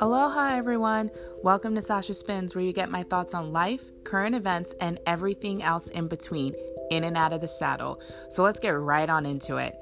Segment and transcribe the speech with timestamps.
[0.00, 1.10] Aloha, everyone.
[1.42, 5.62] Welcome to Sasha Spins, where you get my thoughts on life, current events, and everything
[5.62, 6.54] else in between,
[6.90, 8.00] in and out of the saddle.
[8.30, 9.74] So let's get right on into it.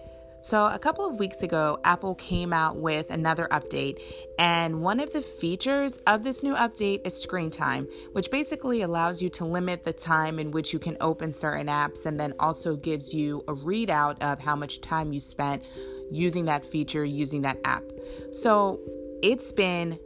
[0.43, 4.01] So, a couple of weeks ago, Apple came out with another update,
[4.39, 9.21] and one of the features of this new update is screen time, which basically allows
[9.21, 12.75] you to limit the time in which you can open certain apps and then also
[12.75, 15.63] gives you a readout of how much time you spent
[16.11, 17.85] using that feature, using that app.
[18.33, 18.81] So,
[19.23, 19.99] it's been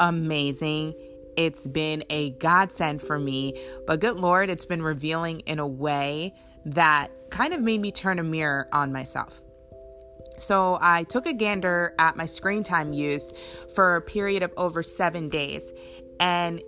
[0.00, 0.94] amazing.
[1.36, 3.54] It's been a godsend for me,
[3.86, 6.34] but good Lord, it's been revealing in a way
[6.66, 9.40] that kind of made me turn a mirror on myself.
[10.42, 13.32] So I took a gander at my screen time use
[13.76, 15.72] for a period of over seven days,
[16.18, 16.60] and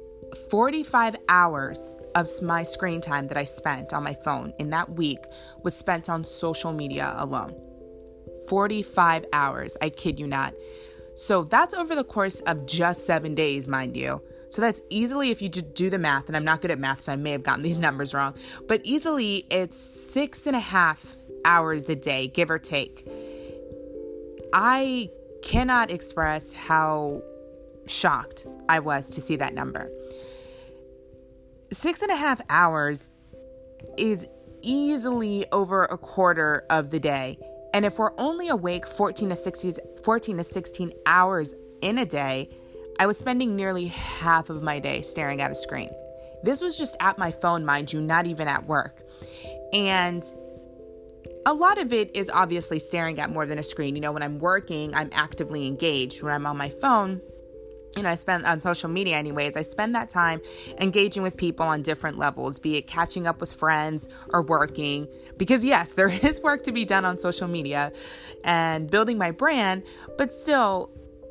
[0.48, 5.24] 45 hours of my screen time that I spent on my phone in that week
[5.64, 7.60] was spent on social media alone.
[8.48, 10.54] 45 hours, I kid you not.
[11.16, 14.22] So that's over the course of just seven days, mind you.
[14.50, 17.12] So that's easily, if you do the math, and I'm not good at math, so
[17.12, 18.34] I may have gotten these numbers wrong,
[18.68, 23.08] but easily it's six and a half hours a day, give or take.
[24.54, 25.10] I
[25.42, 27.20] cannot express how
[27.86, 29.90] shocked I was to see that number.
[31.72, 33.10] Six and a half hours
[33.98, 34.28] is
[34.62, 37.38] easily over a quarter of the day.
[37.74, 39.74] And if we're only awake 14 to 16,
[40.04, 42.48] 14 to 16 hours in a day,
[43.00, 45.90] I was spending nearly half of my day staring at a screen.
[46.44, 49.02] This was just at my phone, mind you, not even at work.
[49.72, 50.22] And
[51.46, 53.94] a lot of it is obviously staring at more than a screen.
[53.94, 56.22] You know, when I'm working, I'm actively engaged.
[56.22, 57.20] When I'm on my phone,
[57.96, 60.40] you know, I spend on social media, anyways, I spend that time
[60.80, 65.06] engaging with people on different levels, be it catching up with friends or working.
[65.36, 67.92] Because, yes, there is work to be done on social media
[68.44, 69.84] and building my brand,
[70.18, 70.90] but still,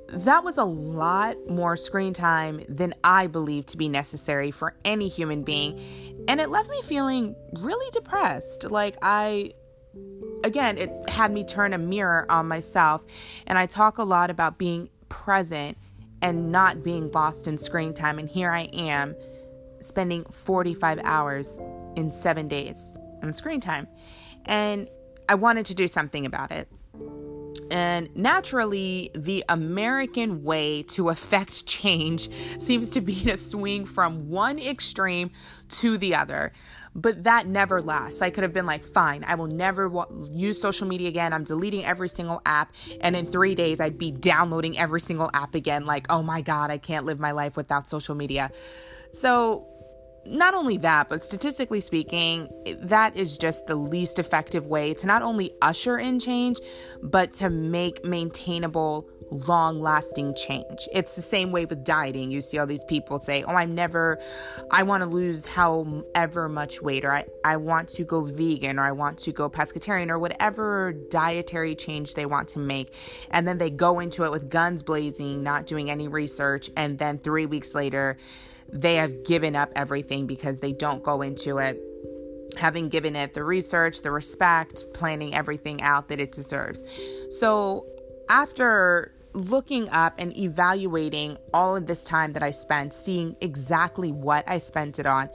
[0.10, 5.08] that was a lot more screen time than I believe to be necessary for any
[5.08, 5.80] human being.
[6.28, 8.70] And it left me feeling really depressed.
[8.70, 9.53] Like, I
[10.44, 13.06] again, it had me turn a mirror on myself.
[13.48, 15.78] And I talk a lot about being present
[16.22, 18.20] and not being lost in screen time.
[18.20, 19.16] And here I am
[19.80, 21.59] spending 45 hours
[21.96, 23.88] in seven days on screen time.
[24.46, 24.90] And
[25.30, 26.68] I wanted to do something about it.
[27.73, 32.29] And naturally, the American way to affect change
[32.59, 35.31] seems to be to swing from one extreme
[35.69, 36.53] to the other.
[36.94, 38.22] But that never lasts.
[38.22, 39.91] I could have been like, fine, I will never
[40.31, 41.34] use social media again.
[41.34, 42.75] I'm deleting every single app.
[43.01, 45.88] And in three days, I'd be downloading every single app again.
[45.88, 48.51] Like, oh my God, I can't live my life without social media.
[49.11, 49.67] So
[50.25, 52.50] not only that, but statistically speaking,
[52.81, 56.59] that is just the least effective way to not only usher in change,
[57.01, 60.88] but to make maintainable, long lasting change.
[60.94, 62.31] It's the same way with dieting.
[62.31, 64.19] You see all these people say, Oh, I'm never,
[64.72, 68.84] I want to lose however much weight, or I, I want to go vegan, or
[68.84, 72.95] I want to go pescatarian, or whatever dietary change they want to make.
[73.31, 76.69] And then they go into it with guns blazing, not doing any research.
[76.78, 78.17] And then three weeks later,
[78.73, 81.81] they have given up everything because they don't go into it
[82.57, 86.84] having given it the research, the respect, planning everything out that it deserves.
[87.29, 87.85] So,
[88.29, 94.44] after looking up and evaluating all of this time that I spent, seeing exactly what
[94.47, 95.29] I spent it on,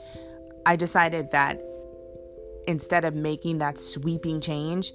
[0.65, 1.61] I decided that
[2.67, 4.93] instead of making that sweeping change,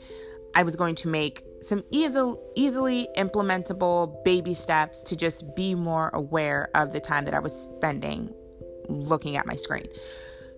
[0.54, 6.10] I was going to make some easy, easily implementable baby steps to just be more
[6.10, 8.32] aware of the time that I was spending
[8.88, 9.86] looking at my screen.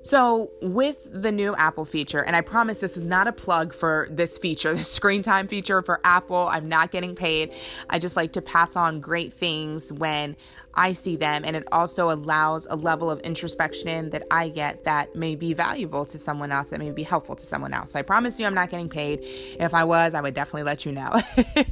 [0.07, 4.07] So, with the new Apple feature, and I promise this is not a plug for
[4.09, 6.47] this feature, the screen time feature for Apple.
[6.49, 7.53] I'm not getting paid.
[7.91, 10.37] I just like to pass on great things when
[10.75, 11.43] I see them.
[11.45, 16.05] And it also allows a level of introspection that I get that may be valuable
[16.05, 17.91] to someone else, that may be helpful to someone else.
[17.91, 19.21] So I promise you, I'm not getting paid.
[19.59, 21.21] If I was, I would definitely let you know.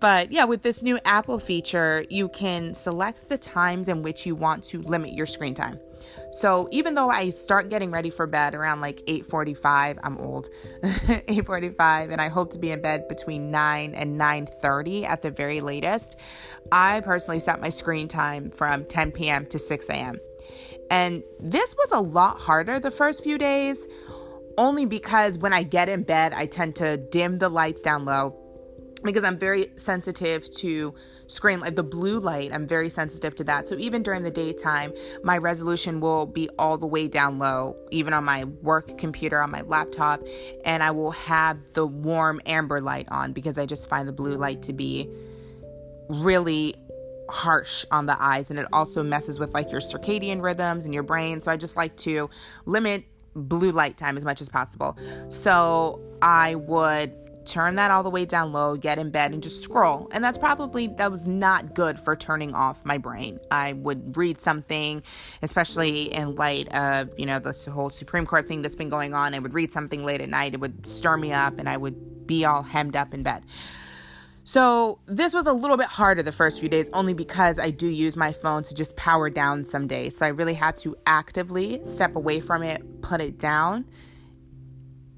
[0.00, 4.34] But yeah, with this new Apple feature, you can select the times in which you
[4.34, 5.80] want to limit your screen time.
[6.30, 10.48] So even though I start getting ready for bed around like 8:45, I'm old.
[10.82, 15.60] 8:45 and I hope to be in bed between 9 and 9:30 at the very
[15.60, 16.16] latest.
[16.72, 19.46] I personally set my screen time from 10 p.m.
[19.46, 20.18] to 6 a.m.
[20.90, 23.86] And this was a lot harder the first few days
[24.58, 28.43] only because when I get in bed, I tend to dim the lights down low
[29.04, 30.94] because I'm very sensitive to
[31.26, 33.68] screen light, the blue light, I'm very sensitive to that.
[33.68, 34.92] So even during the daytime,
[35.22, 39.50] my resolution will be all the way down low, even on my work computer, on
[39.50, 40.22] my laptop,
[40.64, 44.36] and I will have the warm amber light on because I just find the blue
[44.36, 45.08] light to be
[46.08, 46.74] really
[47.30, 51.02] harsh on the eyes and it also messes with like your circadian rhythms and your
[51.02, 51.40] brain.
[51.40, 52.28] So I just like to
[52.66, 53.04] limit
[53.34, 54.96] blue light time as much as possible.
[55.28, 57.12] So I would
[57.44, 60.08] turn that all the way down low, get in bed, and just scroll.
[60.12, 63.38] And that's probably, that was not good for turning off my brain.
[63.50, 65.02] I would read something,
[65.42, 69.34] especially in light of, you know, this whole Supreme Court thing that's been going on.
[69.34, 72.26] I would read something late at night, it would stir me up, and I would
[72.26, 73.44] be all hemmed up in bed.
[74.46, 77.86] So, this was a little bit harder the first few days only because I do
[77.86, 80.18] use my phone to just power down some days.
[80.18, 83.86] So, I really had to actively step away from it, put it down,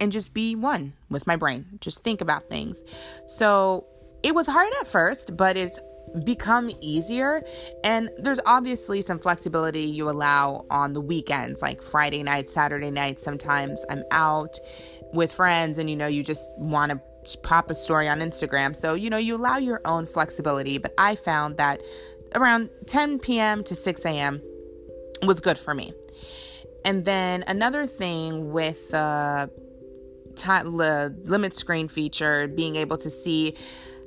[0.01, 1.67] and just be one with my brain.
[1.81, 2.83] Just think about things.
[3.25, 3.87] So
[4.23, 5.79] it was hard at first, but it's
[6.25, 7.43] become easier.
[7.85, 13.19] And there's obviously some flexibility you allow on the weekends, like Friday night, Saturday night.
[13.21, 14.59] Sometimes I'm out
[15.13, 18.75] with friends and you know, you just want to pop a story on Instagram.
[18.75, 20.79] So, you know, you allow your own flexibility.
[20.79, 21.83] But I found that
[22.35, 23.65] around 10 p.m.
[23.65, 24.43] to 6 a.m.
[25.23, 25.93] was good for me.
[26.85, 29.49] And then another thing with uh,
[30.37, 33.55] time, the limit screen feature, being able to see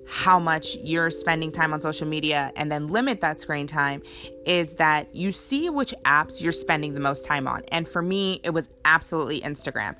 [0.08, 4.02] how much you're spending time on social media and then limit that screen time
[4.46, 7.62] is that you see which apps you're spending the most time on.
[7.72, 9.96] And for me, it was absolutely Instagram.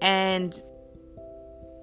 [0.00, 0.62] And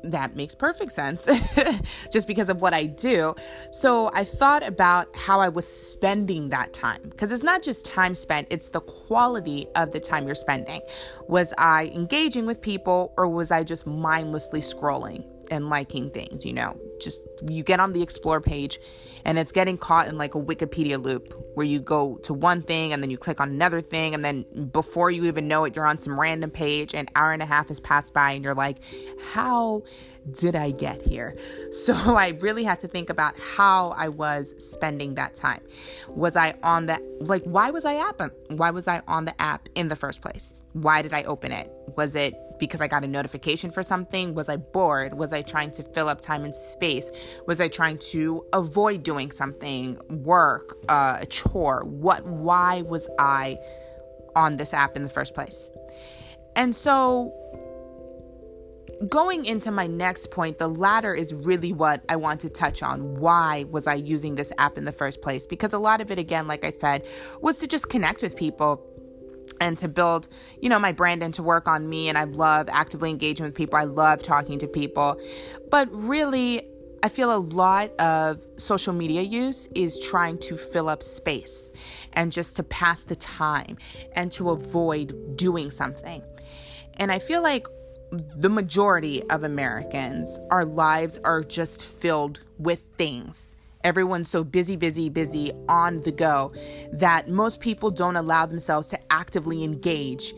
[0.04, 1.28] that makes perfect sense
[2.12, 3.36] just because of what I do.
[3.72, 8.16] So I thought about how I was spending that time because it's not just time
[8.16, 10.82] spent, it's the quality of the time you're spending.
[11.28, 16.54] Was I engaging with people or was I just mindlessly scrolling and liking things, you
[16.54, 16.78] know?
[17.00, 18.80] Just you get on the explore page
[19.26, 22.94] and it's getting caught in like a Wikipedia loop where you go to one thing
[22.94, 25.86] and then you click on another thing and then before you even know it you're
[25.86, 28.78] on some random page an hour and a half has passed by and you're like
[29.34, 29.84] how
[30.34, 31.36] did I get here?
[31.72, 35.62] So I really had to think about how I was spending that time.
[36.10, 39.70] Was I on the like why was I app why was I on the app
[39.76, 40.64] in the first place?
[40.74, 41.72] Why did I open it?
[41.96, 44.36] Was it because I got a notification for something?
[44.36, 45.14] Was I bored?
[45.14, 47.10] Was I trying to fill up time and space?
[47.48, 51.84] Was I trying to avoid doing something, work, uh, a chore?
[51.86, 53.58] What why was I
[54.36, 55.72] on this app in the first place?
[56.56, 57.34] And so
[59.08, 63.16] going into my next point, the latter is really what I want to touch on.
[63.20, 65.48] Why was I using this app in the first place?
[65.48, 67.08] Because a lot of it, again, like I said,
[67.42, 68.86] was to just connect with people
[69.62, 70.28] and to build,
[70.62, 72.10] you know, my brand and to work on me.
[72.10, 73.78] And I love actively engaging with people.
[73.78, 75.20] I love talking to people.
[75.70, 76.68] But really,
[77.02, 81.72] I feel a lot of social media use is trying to fill up space
[82.14, 83.78] and just to pass the time
[84.14, 86.22] and to avoid doing something.
[86.98, 87.68] And I feel like
[88.12, 93.56] the majority of Americans, our lives are just filled with things.
[93.84, 96.52] Everyone's so busy, busy, busy on the go
[96.92, 100.34] that most people don't allow themselves to actively engage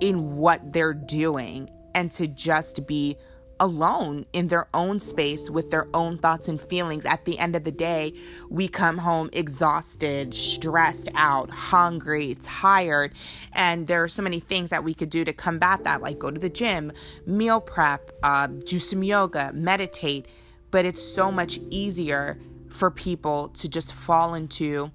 [0.00, 3.16] in what they're doing and to just be
[3.62, 7.06] alone in their own space with their own thoughts and feelings.
[7.06, 8.12] At the end of the day,
[8.50, 13.14] we come home exhausted, stressed out, hungry, tired,
[13.52, 16.32] and there are so many things that we could do to combat that, like go
[16.32, 16.90] to the gym,
[17.24, 20.26] meal prep, uh, do some yoga, meditate.
[20.72, 24.90] But it's so much easier for people to just fall into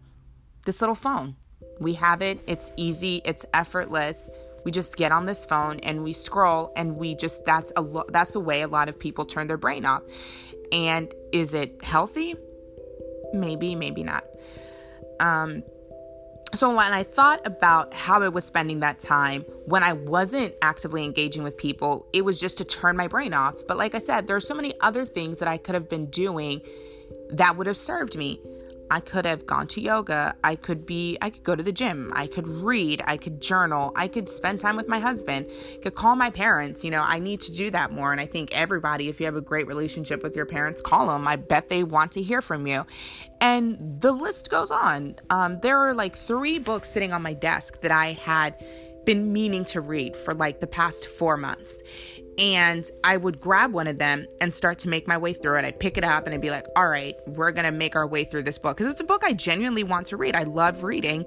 [0.65, 1.38] this little phone.
[1.79, 4.29] We have it, it's easy, it's effortless
[4.67, 8.03] we just get on this phone and we scroll and we just that's a lo-
[8.09, 10.03] that's a way a lot of people turn their brain off.
[10.74, 12.36] And is it healthy?
[13.31, 14.25] Maybe, maybe not.
[15.21, 15.63] Um
[16.53, 21.05] so when I thought about how I was spending that time when I wasn't actively
[21.05, 23.55] engaging with people, it was just to turn my brain off.
[23.69, 26.07] But like I said, there are so many other things that I could have been
[26.07, 26.62] doing
[27.29, 28.41] that would have served me.
[28.89, 30.36] I could have gone to yoga.
[30.44, 32.12] I could be, I could go to the gym.
[32.15, 33.01] I could read.
[33.06, 33.91] I could journal.
[33.96, 35.48] I could spend time with my husband.
[35.74, 36.84] I could call my parents.
[36.84, 38.12] You know, I need to do that more.
[38.12, 41.27] And I think everybody, if you have a great relationship with your parents, call them.
[41.27, 42.86] I bet they want to hear from you.
[43.41, 45.15] And the list goes on.
[45.29, 48.56] Um, there are like three books sitting on my desk that I had
[49.08, 51.79] been meaning to read for like the past four months
[52.38, 55.65] and I would grab one of them and start to make my way through it.
[55.65, 58.08] I'd pick it up and I'd be like, all right, we're going to make our
[58.08, 58.77] way through this book.
[58.77, 60.36] Because it's a book I genuinely want to read.
[60.36, 61.25] I love reading.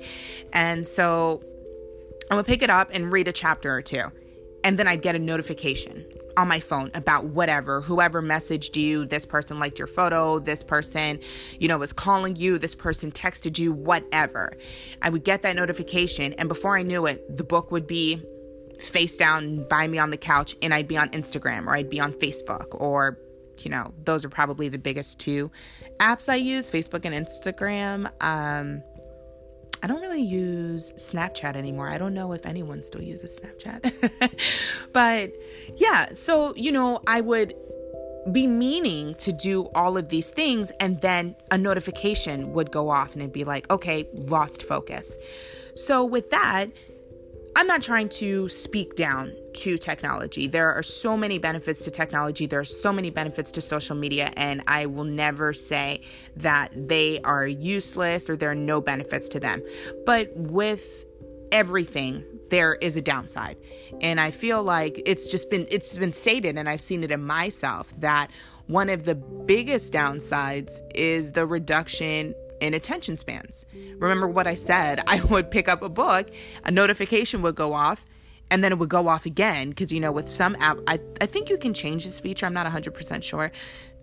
[0.52, 1.42] And so
[2.30, 4.04] I would pick it up and read a chapter or two.
[4.62, 9.26] And then I'd get a notification on my phone about whatever, whoever messaged you, this
[9.26, 11.18] person liked your photo, this person,
[11.58, 14.52] you know, was calling you, this person texted you, whatever.
[15.02, 18.22] I would get that notification, and before I knew it, the book would be
[18.80, 22.00] face down by me on the couch, and I'd be on Instagram or I'd be
[22.00, 23.18] on Facebook, or,
[23.60, 25.50] you know, those are probably the biggest two
[25.98, 28.10] apps I use Facebook and Instagram.
[28.22, 28.82] Um,
[29.82, 31.88] I don't really use Snapchat anymore.
[31.88, 34.38] I don't know if anyone still uses Snapchat.
[34.92, 35.32] but
[35.76, 37.54] yeah, so, you know, I would
[38.32, 43.12] be meaning to do all of these things, and then a notification would go off
[43.12, 45.16] and it'd be like, okay, lost focus.
[45.74, 46.66] So, with that,
[47.56, 50.46] I'm not trying to speak down to technology.
[50.46, 52.46] There are so many benefits to technology.
[52.46, 56.02] There are so many benefits to social media, and I will never say
[56.36, 59.62] that they are useless or there are no benefits to them.
[60.06, 61.04] But with
[61.50, 63.56] everything, there is a downside.
[64.00, 67.24] And I feel like it's just been it's been stated and I've seen it in
[67.24, 68.30] myself that
[68.66, 73.66] one of the biggest downsides is the reduction in attention spans.
[73.98, 75.02] Remember what I said?
[75.06, 76.30] I would pick up a book,
[76.64, 78.04] a notification would go off,
[78.50, 79.70] and then it would go off again.
[79.70, 82.46] Because, you know, with some app, I, I think you can change this feature.
[82.46, 83.52] I'm not 100% sure.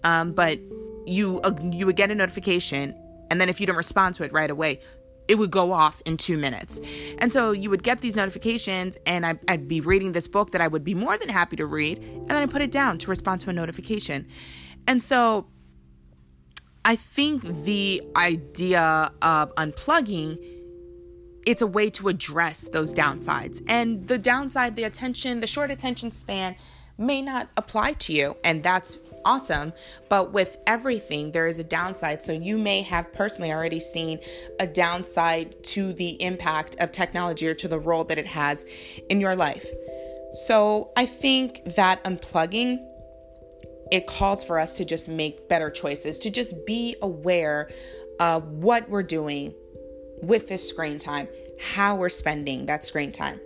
[0.04, 0.60] Um, but
[1.06, 2.96] you, uh, you would get a notification,
[3.30, 4.80] and then if you didn't respond to it right away,
[5.28, 6.80] it would go off in two minutes.
[7.18, 10.62] And so you would get these notifications, and I, would be reading this book that
[10.62, 13.10] I would be more than happy to read, and then I put it down to
[13.10, 14.28] respond to a notification.
[14.88, 15.48] And so
[16.88, 20.38] I think the idea of unplugging
[21.46, 23.62] it's a way to address those downsides.
[23.68, 26.58] And the downside, the attention, the short attention span
[26.98, 29.72] may not apply to you, and that's awesome.
[30.10, 32.22] But with everything, there is a downside.
[32.22, 34.20] So you may have personally already seen
[34.60, 38.66] a downside to the impact of technology or to the role that it has
[39.10, 39.68] in your life.
[40.34, 42.86] So I think that unplugging
[43.92, 47.70] it calls for us to just make better choices, to just be aware
[48.20, 49.54] of what we're doing
[50.22, 51.28] with this screen time,
[51.60, 53.40] how we're spending that screen time.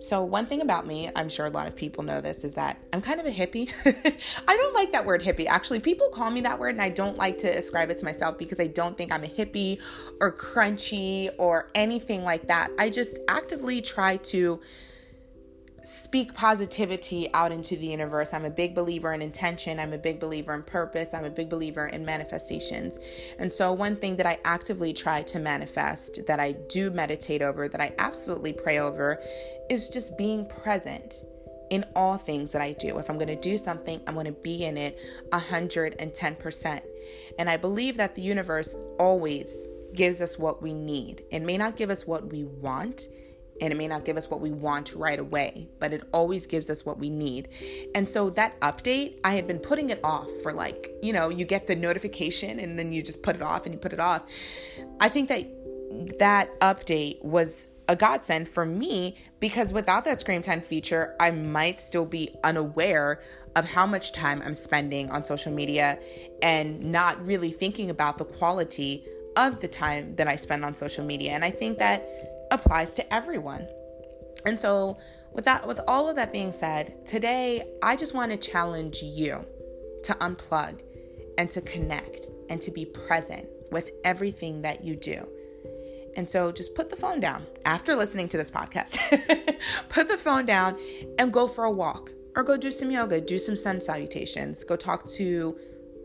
[0.00, 2.78] So, one thing about me, I'm sure a lot of people know this, is that
[2.90, 3.70] I'm kind of a hippie.
[4.48, 5.46] I don't like that word hippie.
[5.46, 8.38] Actually, people call me that word, and I don't like to ascribe it to myself
[8.38, 9.78] because I don't think I'm a hippie
[10.18, 12.70] or crunchy or anything like that.
[12.78, 14.58] I just actively try to
[15.82, 18.32] speak positivity out into the universe.
[18.32, 19.78] I'm a big believer in intention.
[19.78, 21.14] I'm a big believer in purpose.
[21.14, 22.98] I'm a big believer in manifestations.
[23.38, 27.68] And so, one thing that I actively try to manifest, that I do meditate over,
[27.68, 29.22] that I absolutely pray over,
[29.70, 31.24] is just being present
[31.70, 32.98] in all things that I do.
[32.98, 34.98] If I'm going to do something, I'm going to be in it
[35.32, 36.80] 110%.
[37.38, 41.24] And I believe that the universe always gives us what we need.
[41.30, 43.06] It may not give us what we want
[43.60, 46.70] and it may not give us what we want right away, but it always gives
[46.70, 47.48] us what we need.
[47.94, 51.44] And so that update, I had been putting it off for like, you know, you
[51.44, 54.22] get the notification and then you just put it off and you put it off.
[55.00, 55.46] I think that
[56.18, 61.80] that update was a godsend for me because without that screen time feature, I might
[61.80, 63.20] still be unaware
[63.56, 65.98] of how much time I'm spending on social media
[66.40, 69.04] and not really thinking about the quality
[69.36, 71.32] of the time that I spend on social media.
[71.32, 73.66] And I think that applies to everyone.
[74.46, 74.98] And so,
[75.32, 79.44] with that with all of that being said, today I just want to challenge you
[80.04, 80.82] to unplug
[81.38, 85.26] and to connect and to be present with everything that you do.
[86.16, 88.98] And so just put the phone down after listening to this podcast.
[89.88, 90.78] put the phone down
[91.18, 94.76] and go for a walk or go do some yoga, do some sun salutations, go
[94.76, 95.56] talk to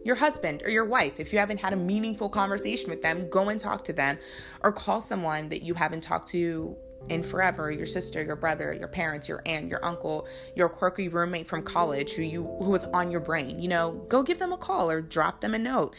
[0.06, 1.20] your husband or your wife.
[1.20, 4.20] If you haven't had a meaningful conversation with them, go and talk to them
[4.62, 6.78] or call someone that you haven't talked to
[7.10, 11.46] in forever your sister your brother your parents your aunt your uncle your quirky roommate
[11.46, 14.58] from college who you who was on your brain you know go give them a
[14.58, 15.96] call or drop them a note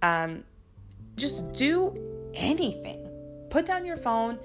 [0.00, 0.42] um,
[1.16, 1.94] just do
[2.32, 3.10] anything
[3.50, 4.38] put down your phone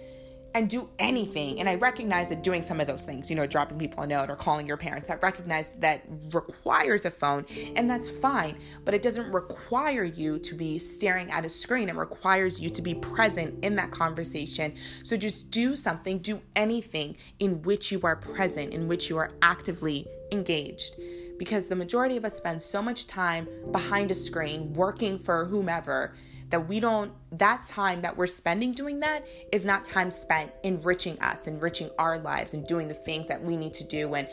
[0.53, 1.59] and do anything.
[1.59, 4.29] And I recognize that doing some of those things, you know, dropping people a note
[4.29, 7.45] or calling your parents, I recognize that requires a phone,
[7.75, 8.57] and that's fine.
[8.85, 11.89] But it doesn't require you to be staring at a screen.
[11.89, 14.75] It requires you to be present in that conversation.
[15.03, 19.31] So just do something, do anything in which you are present, in which you are
[19.41, 20.95] actively engaged.
[21.39, 26.13] Because the majority of us spend so much time behind a screen working for whomever
[26.53, 31.19] that we don't, that time that we're spending doing that is not time spent enriching
[31.19, 34.13] us, enriching our lives, and doing the things that we need to do.
[34.13, 34.27] And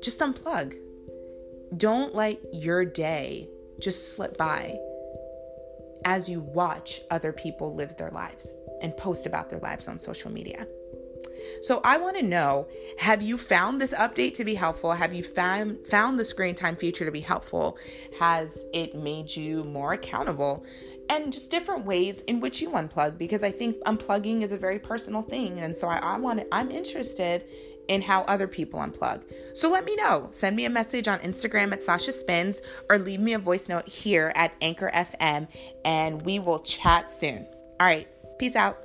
[0.00, 0.76] just unplug.
[1.76, 3.48] Don't let your day
[3.80, 4.78] just slip by
[6.04, 10.30] as you watch other people live their lives and post about their lives on social
[10.30, 10.68] media.
[11.60, 14.92] So I want to know have you found this update to be helpful?
[14.92, 17.78] Have you found found the screen time feature to be helpful?
[18.18, 20.64] Has it made you more accountable?
[21.10, 24.78] And just different ways in which you unplug because I think unplugging is a very
[24.78, 25.60] personal thing.
[25.60, 27.44] And so I, I want to, I'm interested
[27.88, 29.22] in how other people unplug.
[29.52, 30.28] So let me know.
[30.30, 33.86] Send me a message on Instagram at Sasha Spins or leave me a voice note
[33.88, 35.48] here at Anchor FM
[35.84, 37.46] and we will chat soon.
[37.80, 38.83] All right, peace out.